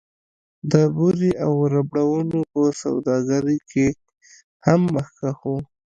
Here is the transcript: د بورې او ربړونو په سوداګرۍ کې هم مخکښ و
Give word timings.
د 0.71 0.73
بورې 0.95 1.31
او 1.45 1.53
ربړونو 1.73 2.39
په 2.51 2.61
سوداګرۍ 2.81 3.59
کې 3.71 3.87
هم 4.65 4.81
مخکښ 4.95 5.39
و 5.51 5.53